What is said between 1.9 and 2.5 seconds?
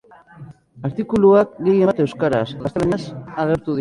euskaraz